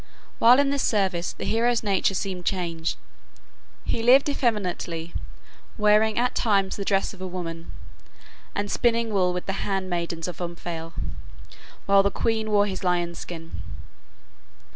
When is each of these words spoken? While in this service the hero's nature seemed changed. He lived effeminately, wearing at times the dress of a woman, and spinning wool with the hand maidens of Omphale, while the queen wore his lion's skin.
While 0.39 0.57
in 0.59 0.71
this 0.71 0.81
service 0.81 1.31
the 1.31 1.45
hero's 1.45 1.83
nature 1.83 2.15
seemed 2.15 2.43
changed. 2.43 2.97
He 3.85 4.01
lived 4.01 4.27
effeminately, 4.29 5.13
wearing 5.77 6.17
at 6.17 6.33
times 6.33 6.75
the 6.75 6.83
dress 6.83 7.13
of 7.13 7.21
a 7.21 7.27
woman, 7.27 7.71
and 8.55 8.71
spinning 8.71 9.11
wool 9.13 9.31
with 9.31 9.45
the 9.45 9.53
hand 9.61 9.91
maidens 9.91 10.27
of 10.27 10.41
Omphale, 10.41 10.93
while 11.85 12.01
the 12.01 12.09
queen 12.09 12.49
wore 12.49 12.65
his 12.65 12.83
lion's 12.83 13.19
skin. 13.19 13.61